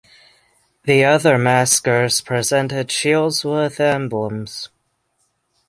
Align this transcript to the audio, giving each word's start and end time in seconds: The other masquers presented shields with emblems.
The 0.85 1.05
other 1.05 1.37
masquers 1.37 2.25
presented 2.25 2.89
shields 2.89 3.45
with 3.45 3.79
emblems. 3.79 4.69